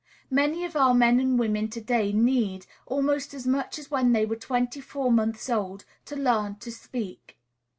Many 0.31 0.65
of 0.65 0.75
our 0.75 0.95
men 0.95 1.19
and 1.19 1.37
women 1.37 1.67
to 1.69 1.79
day 1.79 2.11
need, 2.11 2.65
almost 2.87 3.35
as 3.35 3.45
much 3.45 3.77
as 3.77 3.91
when 3.91 4.13
they 4.13 4.25
were 4.25 4.35
twenty 4.35 4.81
four 4.81 5.11
months 5.11 5.47
old, 5.47 5.85
to 6.05 6.15
learn 6.15 6.55
to 6.55 6.71
speak. 6.71 7.37